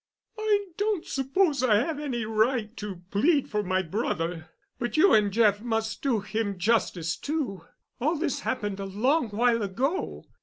"I 0.39 0.69
don't 0.77 1.05
suppose 1.05 1.61
I 1.61 1.75
have 1.75 1.99
any 1.99 2.25
right 2.25 2.75
to 2.77 3.03
plead 3.11 3.47
for 3.51 3.61
my 3.61 3.83
brother—but 3.83 4.97
you 4.97 5.13
and 5.13 5.31
Jeff 5.31 5.61
must 5.61 6.01
do 6.01 6.21
him 6.21 6.57
justice, 6.57 7.15
too. 7.15 7.65
All 7.99 8.15
this 8.15 8.39
happened 8.39 8.79
a 8.79 8.85
long 8.87 9.29
while 9.29 9.61
ago. 9.61 10.25